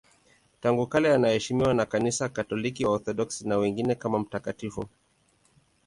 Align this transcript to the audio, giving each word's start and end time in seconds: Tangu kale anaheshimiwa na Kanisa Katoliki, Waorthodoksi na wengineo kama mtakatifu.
Tangu 0.61 0.87
kale 0.87 1.13
anaheshimiwa 1.13 1.73
na 1.73 1.85
Kanisa 1.85 2.29
Katoliki, 2.29 2.85
Waorthodoksi 2.85 3.47
na 3.47 3.57
wengineo 3.57 3.95
kama 3.95 4.19
mtakatifu. 4.19 4.85